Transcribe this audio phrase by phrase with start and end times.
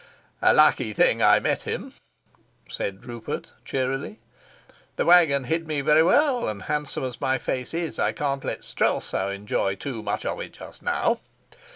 [0.41, 1.93] "A lucky thing I met him,"
[2.67, 4.19] said Rupert cheerily.
[4.95, 8.63] "The wagon hid me very well; and handsome as my face is, I can't let
[8.63, 11.19] Strelsau enjoy too much of it just now.